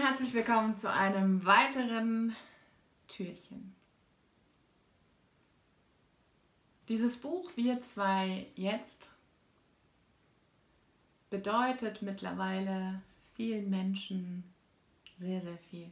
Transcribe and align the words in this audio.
herzlich 0.00 0.32
willkommen 0.32 0.78
zu 0.78 0.88
einem 0.88 1.44
weiteren 1.44 2.36
Türchen. 3.08 3.74
Dieses 6.86 7.16
Buch 7.16 7.50
Wir 7.56 7.82
zwei 7.82 8.46
jetzt 8.54 9.10
bedeutet 11.30 12.02
mittlerweile 12.02 13.02
vielen 13.34 13.70
Menschen 13.70 14.44
sehr, 15.16 15.40
sehr 15.40 15.58
viel. 15.58 15.90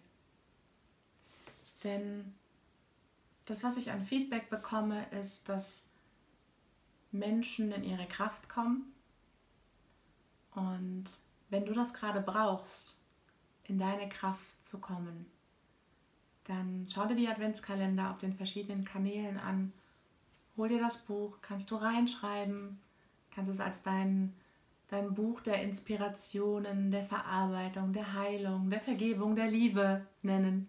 Denn 1.82 2.32
das, 3.45 3.64
was 3.64 3.77
ich 3.77 3.91
an 3.91 4.07
Feedback 4.07 4.48
bekomme, 4.50 5.04
ist, 5.11 5.48
dass 5.48 5.91
Menschen 7.11 7.73
in 7.73 7.82
ihre 7.82 8.07
Kraft 8.07 8.48
kommen. 8.48 8.95
Und 10.54 11.07
wenn 11.50 11.66
du 11.66 11.75
das 11.75 11.93
gerade 11.93 12.20
brauchst, 12.20 13.02
in 13.69 13.79
deine 13.79 14.09
Kraft 14.09 14.64
zu 14.64 14.80
kommen, 14.80 15.27
dann 16.45 16.86
schau 16.93 17.07
dir 17.07 17.17
die 17.17 17.29
Adventskalender 17.29 18.11
auf 18.11 18.18
den 18.18 18.35
verschiedenen 18.35 18.85
Kanälen 18.85 19.39
an. 19.39 19.73
Hol 20.57 20.68
dir 20.68 20.81
das 20.81 20.99
Buch, 20.99 21.39
kannst 21.43 21.71
du 21.71 21.76
reinschreiben, 21.76 22.79
kannst 23.35 23.50
es 23.50 23.61
als 23.61 23.82
dein, 23.82 24.32
dein 24.89 25.14
Buch 25.14 25.40
der 25.40 25.63
Inspirationen, 25.63 26.90
der 26.90 27.04
Verarbeitung, 27.04 27.93
der 27.93 28.14
Heilung, 28.14 28.71
der 28.71 28.81
Vergebung, 28.81 29.35
der 29.35 29.49
Liebe 29.49 30.07
nennen. 30.23 30.68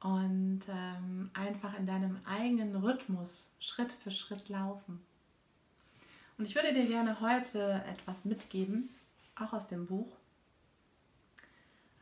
Und 0.00 0.62
ähm, 0.68 1.30
einfach 1.34 1.78
in 1.78 1.86
deinem 1.86 2.18
eigenen 2.24 2.74
Rhythmus 2.74 3.50
Schritt 3.60 3.92
für 3.92 4.10
Schritt 4.10 4.48
laufen. 4.48 5.04
Und 6.38 6.46
ich 6.46 6.54
würde 6.54 6.72
dir 6.72 6.86
gerne 6.86 7.20
heute 7.20 7.84
etwas 7.86 8.24
mitgeben, 8.24 8.88
auch 9.36 9.52
aus 9.52 9.68
dem 9.68 9.86
Buch. 9.86 10.16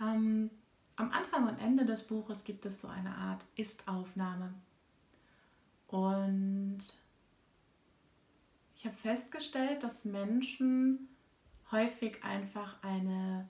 Ähm, 0.01 0.51
am 0.97 1.11
Anfang 1.13 1.49
und 1.49 1.59
Ende 1.59 1.85
des 1.85 2.07
Buches 2.07 2.45
gibt 2.45 2.67
es 2.67 2.81
so 2.81 2.89
eine 2.89 3.15
Art 3.17 3.45
Ist-Aufnahme. 3.57 4.53
Und 5.87 6.81
ich 8.77 8.85
habe 8.85 8.97
festgestellt, 8.97 9.83
dass 9.83 10.05
Menschen 10.05 11.09
häufig 11.73 12.23
einfach 12.25 12.83
eine, 12.83 13.49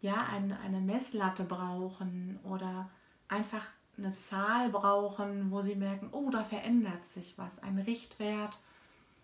ja, 0.00 0.26
eine, 0.32 0.58
eine 0.60 0.80
Messlatte 0.80 1.44
brauchen 1.44 2.38
oder 2.44 2.90
einfach 3.28 3.64
eine 3.96 4.16
Zahl 4.16 4.70
brauchen, 4.70 5.50
wo 5.50 5.62
sie 5.62 5.74
merken, 5.74 6.08
oh, 6.12 6.30
da 6.30 6.44
verändert 6.44 7.04
sich 7.04 7.36
was, 7.36 7.58
ein 7.62 7.78
Richtwert. 7.78 8.58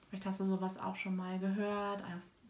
Vielleicht 0.09 0.27
hast 0.27 0.41
du 0.41 0.45
sowas 0.45 0.79
auch 0.79 0.97
schon 0.97 1.17
mal 1.17 1.39
gehört. 1.39 2.03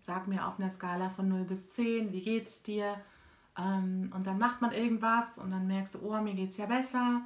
Sag 0.03 0.27
mir 0.27 0.47
auf 0.47 0.59
einer 0.59 0.71
Skala 0.71 1.11
von 1.11 1.29
0 1.29 1.45
bis 1.45 1.71
10, 1.71 2.13
wie 2.13 2.21
geht's 2.21 2.63
dir? 2.63 3.01
Ähm, 3.59 4.13
und 4.15 4.27
dann 4.27 4.39
macht 4.39 4.61
man 4.61 4.73
irgendwas 4.73 5.39
und 5.39 5.51
dann 5.51 5.67
merkst 5.67 5.95
du, 5.95 5.99
oh, 6.03 6.21
mir 6.21 6.35
geht 6.35 6.51
es 6.51 6.57
ja 6.57 6.67
besser. 6.67 7.23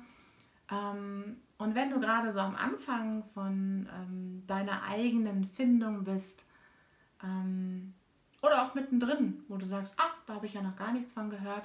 Ähm, 0.71 1.37
und 1.59 1.75
wenn 1.75 1.91
du 1.91 2.01
gerade 2.01 2.31
so 2.33 2.41
am 2.41 2.57
Anfang 2.57 3.25
von 3.35 3.89
ähm, 3.95 4.45
deiner 4.47 4.83
eigenen 4.85 5.45
Findung 5.45 6.05
bist, 6.05 6.47
oder 8.43 8.63
auch 8.63 8.75
mittendrin, 8.75 9.45
wo 9.49 9.57
du 9.57 9.67
sagst, 9.67 9.95
ah, 9.99 10.11
da 10.27 10.35
habe 10.35 10.47
ich 10.47 10.55
ja 10.55 10.63
noch 10.63 10.77
gar 10.77 10.93
nichts 10.93 11.13
von 11.13 11.29
gehört, 11.29 11.65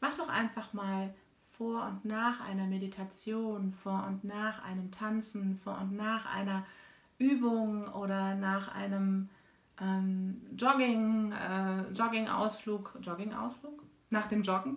mach 0.00 0.14
doch 0.16 0.28
einfach 0.28 0.72
mal 0.72 1.14
vor 1.56 1.86
und 1.86 2.04
nach 2.04 2.40
einer 2.40 2.66
Meditation, 2.66 3.72
vor 3.72 4.04
und 4.06 4.24
nach 4.24 4.62
einem 4.64 4.90
Tanzen, 4.90 5.56
vor 5.56 5.78
und 5.78 5.96
nach 5.96 6.26
einer 6.26 6.64
Übung 7.18 7.88
oder 7.88 8.34
nach 8.34 8.74
einem 8.74 9.28
ähm, 9.80 10.42
Jogging, 10.56 11.32
äh, 11.32 11.82
Jogging-Ausflug, 11.92 12.98
Jogging-Ausflug? 13.00 13.82
Nach 14.12 14.28
dem 14.28 14.42
Joggen, 14.42 14.76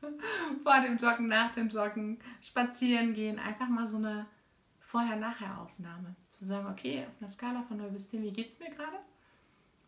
vor 0.62 0.80
dem 0.80 0.96
Joggen, 0.96 1.26
nach 1.26 1.52
dem 1.52 1.68
Joggen, 1.68 2.18
spazieren 2.40 3.12
gehen, 3.12 3.38
einfach 3.38 3.68
mal 3.68 3.86
so 3.86 3.98
eine 3.98 4.26
Vorher-Nachher-Aufnahme. 4.80 6.14
Zu 6.30 6.44
sagen, 6.44 6.68
okay, 6.68 7.04
auf 7.06 7.20
einer 7.20 7.28
Skala 7.28 7.62
von 7.62 7.76
0 7.76 7.90
bis 7.90 8.08
10, 8.08 8.22
wie 8.22 8.32
geht 8.32 8.50
es 8.50 8.60
mir 8.60 8.70
gerade? 8.70 8.96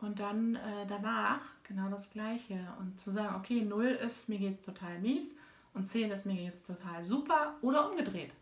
Und 0.00 0.20
dann 0.20 0.56
äh, 0.56 0.86
danach 0.88 1.42
genau 1.62 1.88
das 1.88 2.10
Gleiche. 2.10 2.58
Und 2.78 3.00
zu 3.00 3.10
sagen, 3.10 3.36
okay, 3.36 3.62
0 3.62 3.86
ist, 3.86 4.28
mir 4.28 4.38
geht 4.38 4.54
es 4.54 4.62
total 4.62 4.98
mies 4.98 5.36
und 5.72 5.88
10 5.88 6.10
ist, 6.10 6.26
mir 6.26 6.36
geht 6.36 6.54
es 6.54 6.66
total 6.66 7.04
super 7.04 7.54
oder 7.62 7.90
umgedreht. 7.90 8.32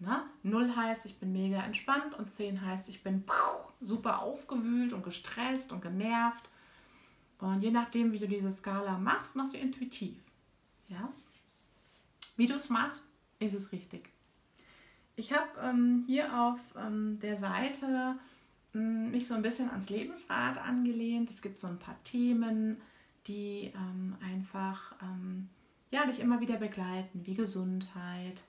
Na? 0.00 0.26
0 0.42 0.76
heißt, 0.76 1.06
ich 1.06 1.18
bin 1.18 1.32
mega 1.32 1.62
entspannt 1.62 2.14
und 2.14 2.30
10 2.30 2.64
heißt, 2.64 2.88
ich 2.88 3.02
bin 3.02 3.24
super 3.80 4.22
aufgewühlt 4.22 4.92
und 4.92 5.02
gestresst 5.02 5.72
und 5.72 5.82
genervt 5.82 6.48
und 7.38 7.62
je 7.62 7.70
nachdem, 7.70 8.12
wie 8.12 8.18
du 8.18 8.28
diese 8.28 8.50
Skala 8.50 8.98
machst, 8.98 9.36
machst 9.36 9.54
du 9.54 9.58
intuitiv. 9.58 10.16
Ja? 10.88 11.12
Wie 12.36 12.46
du 12.46 12.54
es 12.54 12.70
machst, 12.70 13.04
ist 13.38 13.54
es 13.54 13.72
richtig. 13.72 14.10
Ich 15.16 15.32
habe 15.32 15.48
ähm, 15.62 16.04
hier 16.06 16.40
auf 16.40 16.58
ähm, 16.76 17.18
der 17.20 17.36
Seite 17.36 18.16
ähm, 18.74 19.10
mich 19.10 19.26
so 19.26 19.34
ein 19.34 19.42
bisschen 19.42 19.70
ans 19.70 19.90
Lebensrad 19.90 20.58
angelehnt. 20.58 21.30
Es 21.30 21.42
gibt 21.42 21.58
so 21.58 21.66
ein 21.66 21.78
paar 21.78 22.02
Themen, 22.02 22.80
die 23.26 23.72
ähm, 23.74 24.16
einfach 24.22 24.94
ähm, 25.02 25.48
ja, 25.90 26.06
dich 26.06 26.18
immer 26.18 26.40
wieder 26.40 26.56
begleiten, 26.56 27.24
wie 27.24 27.34
Gesundheit, 27.34 28.44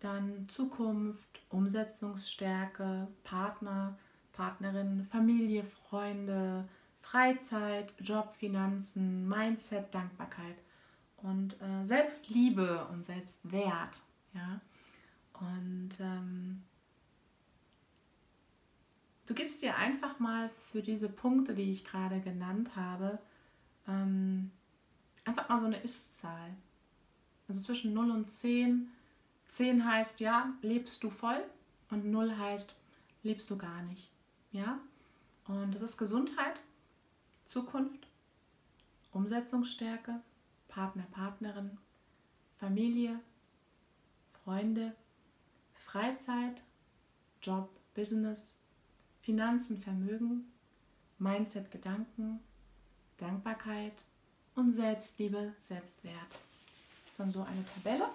dann 0.00 0.48
Zukunft, 0.48 1.28
Umsetzungsstärke, 1.50 3.06
Partner, 3.22 3.98
Partnerin, 4.32 5.06
Familie, 5.10 5.64
Freunde, 5.64 6.66
Freizeit, 7.10 7.94
Job, 8.00 8.34
Finanzen, 8.36 9.28
Mindset, 9.28 9.94
Dankbarkeit 9.94 10.56
und 11.18 11.56
äh, 11.62 11.84
Selbstliebe 11.84 12.84
und 12.90 13.06
Selbstwert. 13.06 14.00
Ja? 14.34 14.60
Und 15.34 16.00
ähm, 16.00 16.64
du 19.26 19.34
gibst 19.34 19.62
dir 19.62 19.76
einfach 19.76 20.18
mal 20.18 20.50
für 20.72 20.82
diese 20.82 21.08
Punkte, 21.08 21.54
die 21.54 21.70
ich 21.70 21.84
gerade 21.84 22.20
genannt 22.20 22.74
habe, 22.74 23.20
ähm, 23.86 24.50
einfach 25.24 25.48
mal 25.48 25.60
so 25.60 25.66
eine 25.66 25.80
Ist-Zahl. 25.80 26.56
Also 27.48 27.62
zwischen 27.62 27.94
0 27.94 28.10
und 28.10 28.28
10. 28.28 28.88
10 29.48 29.88
heißt, 29.88 30.18
ja, 30.18 30.52
lebst 30.60 31.04
du 31.04 31.10
voll 31.10 31.40
und 31.90 32.04
0 32.04 32.36
heißt, 32.36 32.74
lebst 33.22 33.48
du 33.48 33.56
gar 33.56 33.82
nicht. 33.82 34.10
Ja? 34.50 34.80
Und 35.46 35.72
das 35.72 35.82
ist 35.82 35.98
Gesundheit, 35.98 36.60
Zukunft, 37.46 38.06
Umsetzungsstärke, 39.12 40.20
Partner, 40.68 41.06
Partnerin, 41.10 41.78
Familie, 42.58 43.20
Freunde, 44.44 44.94
Freizeit, 45.74 46.62
Job, 47.42 47.70
Business, 47.94 48.56
Finanzen, 49.22 49.78
Vermögen, 49.78 50.52
Mindset, 51.18 51.70
Gedanken, 51.70 52.40
Dankbarkeit 53.16 54.04
und 54.54 54.70
Selbstliebe, 54.70 55.54
Selbstwert. 55.58 56.14
Das 56.30 57.12
ist 57.12 57.20
dann 57.20 57.30
so 57.30 57.42
eine 57.42 57.64
Tabelle. 57.64 58.08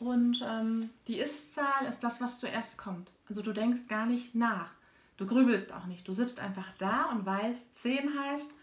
Und 0.00 0.44
ähm, 0.46 0.90
die 1.08 1.18
Ist-Zahl 1.18 1.86
ist 1.88 2.00
das, 2.00 2.20
was 2.20 2.38
zuerst 2.38 2.78
kommt. 2.78 3.10
Also 3.28 3.42
du 3.42 3.52
denkst 3.52 3.88
gar 3.88 4.06
nicht 4.06 4.34
nach. 4.34 4.70
Du 5.18 5.26
grübelst 5.26 5.72
auch 5.72 5.84
nicht. 5.86 6.06
Du 6.06 6.12
sitzt 6.12 6.40
einfach 6.40 6.72
da 6.78 7.10
und 7.10 7.26
weißt, 7.26 7.76
10 7.76 8.18
heißt, 8.18 8.54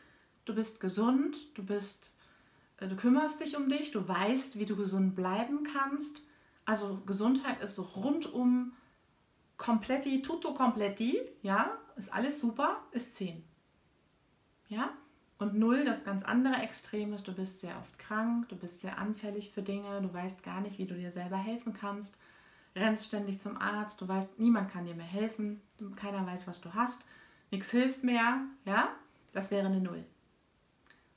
du 0.46 0.56
bist 0.56 0.80
gesund, 0.80 1.36
du 1.58 1.64
bist, 1.64 2.14
äh, 2.78 2.88
du 2.88 2.96
kümmerst 2.96 3.42
dich 3.42 3.56
um 3.58 3.70
dich, 3.70 3.92
du 3.92 4.08
weißt, 4.08 4.58
wie 4.58 4.66
du 4.66 4.76
gesund 4.78 5.16
bleiben 5.16 5.68
kannst. 5.72 6.22
Also 6.64 7.02
Gesundheit 7.06 7.62
ist 7.62 7.78
rundum 7.96 8.72
kompletti, 9.58 10.22
tutto 10.22 10.54
kompletti, 10.54 11.20
ja, 11.44 11.78
ist 11.98 12.12
alles 12.14 12.40
super, 12.40 12.82
ist 12.92 13.16
10. 13.16 13.44
Ja? 14.70 14.92
Und 15.38 15.56
0, 15.56 15.84
das 15.84 16.06
ganz 16.06 16.24
andere 16.24 16.56
Extrem 16.62 17.12
ist, 17.14 17.28
du 17.28 17.34
bist 17.34 17.60
sehr 17.60 17.78
oft 17.78 18.00
krank, 18.00 18.48
du 18.48 18.56
bist 18.56 18.80
sehr 18.80 18.98
anfällig 18.98 19.52
für 19.52 19.62
Dinge, 19.62 20.02
du 20.02 20.14
weißt 20.14 20.42
gar 20.42 20.62
nicht, 20.62 20.80
wie 20.80 20.86
du 20.86 20.96
dir 20.96 21.12
selber 21.12 21.38
helfen 21.38 21.74
kannst 21.74 22.18
rennst 22.76 23.08
ständig 23.08 23.40
zum 23.40 23.58
Arzt, 23.58 24.02
du 24.02 24.08
weißt, 24.08 24.40
niemand 24.40 24.72
kann 24.72 24.86
dir 24.86 24.96
mehr 24.96 25.06
helfen, 25.06 25.62
keiner 25.96 26.26
weiß, 26.26 26.48
was 26.48 26.62
du 26.62 26.74
hast, 26.74 27.04
nichts 27.52 27.72
hilft 27.72 28.04
mehr, 28.04 28.42
ja, 28.66 28.90
das 29.34 29.52
wäre 29.52 29.68
eine 29.68 29.80
Null. 29.80 30.04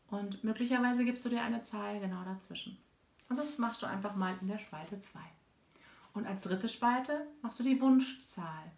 Und 0.09 0.43
möglicherweise 0.45 1.05
gibst 1.05 1.25
du 1.25 1.29
dir 1.29 1.43
eine 1.43 1.63
Zahl 1.63 2.01
genau 2.01 2.25
dazwischen. 2.25 2.79
Und 3.29 3.39
das 3.39 3.59
machst 3.59 3.83
du 3.83 3.87
einfach 3.87 4.17
mal 4.17 4.35
in 4.41 4.49
der 4.49 4.59
Spalte 4.59 5.01
2. 5.01 5.19
Und 6.15 6.27
als 6.27 6.45
dritte 6.45 6.69
Spalte 6.69 7.27
machst 7.43 7.59
du 7.59 7.63
die 7.63 7.81
Wunschzahl. 7.81 8.73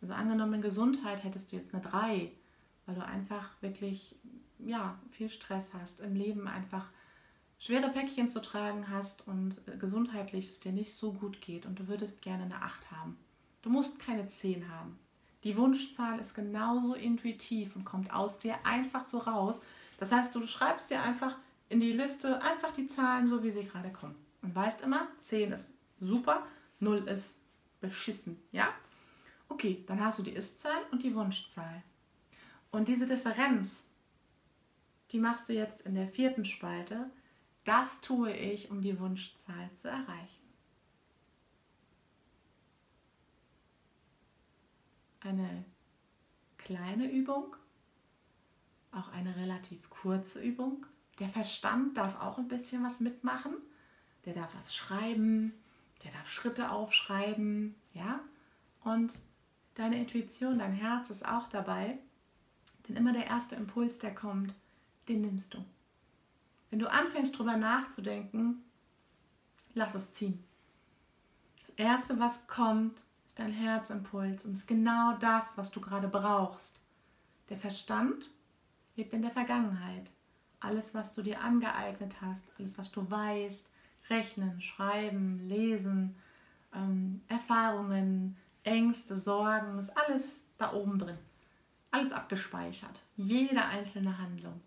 Also 0.00 0.14
angenommen 0.14 0.54
in 0.54 0.62
Gesundheit 0.62 1.24
hättest 1.24 1.52
du 1.52 1.56
jetzt 1.56 1.74
eine 1.74 1.82
3, 1.82 2.32
weil 2.86 2.94
du 2.94 3.04
einfach 3.04 3.50
wirklich 3.60 4.16
ja, 4.58 4.98
viel 5.10 5.28
Stress 5.28 5.74
hast, 5.74 6.00
im 6.00 6.14
Leben 6.14 6.48
einfach 6.48 6.88
schwere 7.58 7.90
Päckchen 7.90 8.28
zu 8.28 8.40
tragen 8.40 8.88
hast 8.90 9.26
und 9.26 9.60
äh, 9.68 9.76
gesundheitlich 9.76 10.50
es 10.50 10.60
dir 10.60 10.72
nicht 10.72 10.94
so 10.94 11.12
gut 11.12 11.40
geht 11.40 11.66
und 11.66 11.78
du 11.78 11.88
würdest 11.88 12.22
gerne 12.22 12.44
eine 12.44 12.62
8 12.62 12.90
haben. 12.90 13.16
Du 13.62 13.70
musst 13.70 13.98
keine 13.98 14.28
10 14.28 14.70
haben. 14.70 14.98
Die 15.44 15.56
Wunschzahl 15.56 16.18
ist 16.18 16.34
genauso 16.34 16.94
intuitiv 16.94 17.76
und 17.76 17.84
kommt 17.84 18.12
aus 18.12 18.38
dir 18.38 18.56
einfach 18.64 19.02
so 19.02 19.18
raus. 19.18 19.60
Das 19.98 20.12
heißt, 20.12 20.34
du 20.34 20.46
schreibst 20.46 20.90
dir 20.90 21.02
einfach 21.02 21.36
in 21.68 21.80
die 21.80 21.92
Liste 21.92 22.42
einfach 22.42 22.72
die 22.72 22.86
Zahlen 22.86 23.26
so, 23.26 23.42
wie 23.42 23.50
sie 23.50 23.64
gerade 23.64 23.90
kommen. 23.90 24.16
Und 24.42 24.54
weißt 24.54 24.82
immer, 24.82 25.08
10 25.20 25.52
ist 25.52 25.68
super, 26.00 26.46
0 26.80 27.08
ist 27.08 27.38
beschissen. 27.80 28.40
Ja? 28.52 28.68
Okay, 29.48 29.84
dann 29.86 30.04
hast 30.04 30.18
du 30.18 30.22
die 30.22 30.32
Ist-Zahl 30.32 30.82
und 30.90 31.02
die 31.02 31.14
Wunschzahl. 31.14 31.82
Und 32.70 32.88
diese 32.88 33.06
Differenz, 33.06 33.88
die 35.12 35.18
machst 35.18 35.48
du 35.48 35.52
jetzt 35.52 35.86
in 35.86 35.94
der 35.94 36.08
vierten 36.08 36.44
Spalte. 36.44 37.10
Das 37.66 38.00
tue 38.00 38.32
ich, 38.32 38.70
um 38.70 38.80
die 38.80 38.96
Wunschzahl 39.00 39.68
zu 39.76 39.88
erreichen. 39.88 40.46
Eine 45.18 45.64
kleine 46.58 47.10
Übung, 47.10 47.56
auch 48.92 49.08
eine 49.08 49.34
relativ 49.34 49.90
kurze 49.90 50.40
Übung. 50.44 50.86
Der 51.18 51.28
Verstand 51.28 51.96
darf 51.96 52.20
auch 52.20 52.38
ein 52.38 52.46
bisschen 52.46 52.84
was 52.84 53.00
mitmachen. 53.00 53.56
Der 54.26 54.34
darf 54.34 54.54
was 54.54 54.72
schreiben, 54.72 55.52
der 56.04 56.12
darf 56.12 56.30
Schritte 56.30 56.70
aufschreiben, 56.70 57.74
ja? 57.94 58.20
Und 58.84 59.12
deine 59.74 59.98
Intuition, 59.98 60.60
dein 60.60 60.72
Herz 60.72 61.10
ist 61.10 61.26
auch 61.26 61.48
dabei. 61.48 61.98
Denn 62.86 62.94
immer 62.94 63.12
der 63.12 63.26
erste 63.26 63.56
Impuls, 63.56 63.98
der 63.98 64.14
kommt, 64.14 64.54
den 65.08 65.22
nimmst 65.22 65.54
du. 65.54 65.64
Wenn 66.70 66.78
du 66.78 66.90
anfängst 66.90 67.38
drüber 67.38 67.56
nachzudenken, 67.56 68.64
lass 69.74 69.94
es 69.94 70.12
ziehen. 70.12 70.42
Das 71.60 71.70
erste, 71.76 72.18
was 72.18 72.46
kommt, 72.46 72.98
ist 73.28 73.38
dein 73.38 73.52
Herzimpuls 73.52 74.46
und 74.46 74.52
ist 74.52 74.66
genau 74.66 75.16
das, 75.18 75.56
was 75.56 75.70
du 75.70 75.80
gerade 75.80 76.08
brauchst. 76.08 76.80
Der 77.48 77.56
Verstand 77.56 78.30
lebt 78.96 79.14
in 79.14 79.22
der 79.22 79.30
Vergangenheit. 79.30 80.10
Alles, 80.60 80.94
was 80.94 81.14
du 81.14 81.22
dir 81.22 81.40
angeeignet 81.40 82.16
hast, 82.20 82.44
alles, 82.58 82.78
was 82.78 82.90
du 82.90 83.08
weißt, 83.08 83.72
rechnen, 84.08 84.60
schreiben, 84.60 85.48
lesen, 85.48 86.16
ähm, 86.74 87.20
Erfahrungen, 87.28 88.36
Ängste, 88.64 89.16
Sorgen, 89.16 89.78
ist 89.78 89.96
alles 89.96 90.44
da 90.58 90.72
oben 90.72 90.98
drin. 90.98 91.18
Alles 91.90 92.12
abgespeichert. 92.12 93.00
Jede 93.16 93.64
einzelne 93.64 94.18
Handlung. 94.18 94.60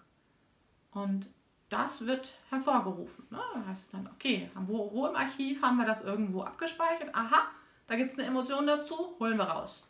Und 0.92 1.28
das 1.70 2.06
wird 2.06 2.34
hervorgerufen. 2.50 3.26
Ne? 3.30 3.40
Da 3.54 3.66
heißt 3.68 3.86
es 3.86 3.92
dann, 3.92 4.08
okay, 4.08 4.50
wo, 4.56 4.92
wo 4.92 5.08
im 5.08 5.16
Archiv 5.16 5.62
haben 5.62 5.78
wir 5.78 5.86
das 5.86 6.04
irgendwo 6.04 6.42
abgespeichert? 6.42 7.14
Aha, 7.14 7.48
da 7.88 7.96
gibt 7.96 8.12
es 8.12 8.20
eine 8.20 8.28
Emotion 8.28 8.68
dazu, 8.68 9.16
holen 9.20 9.38
wir 9.38 9.46
raus. 9.46 9.88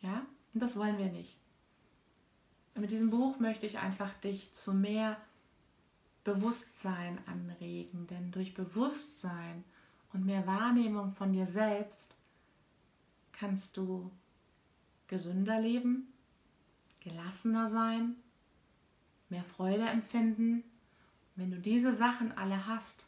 Ja, 0.00 0.24
und 0.54 0.62
das 0.62 0.76
wollen 0.76 0.98
wir 0.98 1.06
nicht. 1.06 1.36
Und 2.74 2.82
mit 2.82 2.90
diesem 2.92 3.10
Buch 3.10 3.38
möchte 3.38 3.66
ich 3.66 3.78
einfach 3.78 4.12
dich 4.14 4.52
zu 4.52 4.72
mehr 4.72 5.16
Bewusstsein 6.24 7.18
anregen, 7.26 8.06
denn 8.06 8.30
durch 8.30 8.54
Bewusstsein 8.54 9.64
und 10.12 10.26
mehr 10.26 10.46
Wahrnehmung 10.46 11.12
von 11.12 11.32
dir 11.32 11.46
selbst 11.46 12.14
kannst 13.32 13.76
du 13.76 14.10
gesünder 15.08 15.58
leben, 15.60 16.12
gelassener 17.00 17.66
sein, 17.66 18.16
mehr 19.28 19.44
Freude 19.44 19.84
empfinden. 19.84 20.62
Wenn 21.40 21.52
du 21.52 21.58
diese 21.58 21.94
Sachen 21.94 22.36
alle 22.36 22.66
hast, 22.66 23.06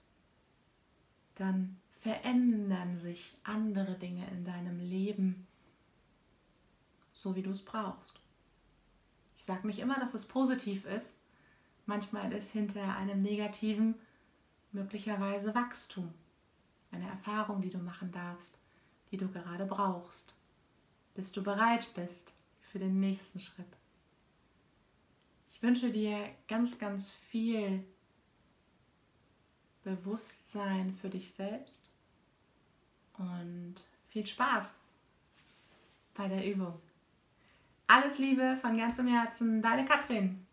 dann 1.35 1.79
verändern 2.01 2.97
sich 2.97 3.37
andere 3.43 3.99
Dinge 3.99 4.27
in 4.31 4.47
deinem 4.47 4.81
Leben, 4.81 5.47
so 7.13 7.37
wie 7.37 7.43
du 7.43 7.51
es 7.51 7.63
brauchst. 7.63 8.19
Ich 9.37 9.45
sage 9.45 9.67
nicht 9.67 9.81
immer, 9.81 10.01
dass 10.01 10.15
es 10.15 10.29
positiv 10.29 10.87
ist. 10.87 11.15
Manchmal 11.85 12.33
ist 12.33 12.53
hinter 12.53 12.97
einem 12.97 13.21
negativen 13.21 13.97
möglicherweise 14.73 15.55
Wachstum, 15.55 16.15
eine 16.91 17.11
Erfahrung, 17.11 17.61
die 17.61 17.69
du 17.69 17.81
machen 17.81 18.13
darfst, 18.13 18.59
die 19.11 19.19
du 19.19 19.29
gerade 19.29 19.67
brauchst, 19.67 20.33
bis 21.15 21.33
du 21.33 21.43
bereit 21.43 21.93
bist 21.95 22.33
für 22.63 22.79
den 22.79 22.99
nächsten 22.99 23.41
Schritt. 23.41 23.77
Ich 25.53 25.63
wünsche 25.63 25.91
dir 25.91 26.31
ganz, 26.49 26.79
ganz 26.79 27.11
viel 27.11 27.85
Bewusstsein 29.85 30.97
für 31.01 31.09
dich 31.09 31.33
selbst 31.33 31.83
und 33.19 33.75
viel 34.09 34.27
Spaß 34.27 34.77
bei 36.15 36.29
der 36.29 36.47
Übung. 36.47 36.81
Alles 37.87 38.19
Liebe 38.19 38.57
von 38.61 38.77
ganzem 38.77 39.07
Herzen, 39.07 39.61
deine 39.61 39.85
Katrin. 39.85 40.47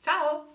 Ciao! 0.00 0.46